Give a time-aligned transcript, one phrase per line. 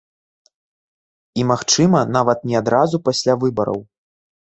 [1.39, 3.79] І, магчыма, нават не адразу пасля выбараў.